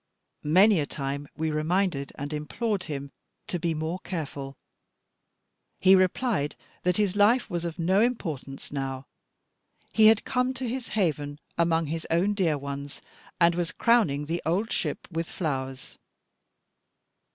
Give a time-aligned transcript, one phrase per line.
[0.49, 3.11] Many a time we reminded and implored him
[3.45, 4.57] to be more careful.
[5.79, 9.05] He replied, that his life was of no importance now;
[9.93, 12.99] he had come to his haven among his own dear ones,
[13.39, 15.99] and was crowning the old ship with flowers.